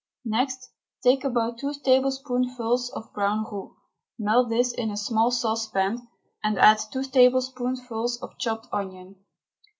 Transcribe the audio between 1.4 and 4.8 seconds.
two tablespoonfuls of brown roux, melt this